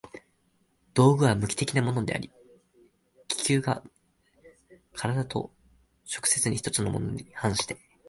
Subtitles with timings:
[0.95, 2.31] 道具は無機的なものであり、
[3.27, 3.83] 器宮が
[4.95, 5.53] 身体と
[6.11, 7.77] 直接に一つのものであるに反して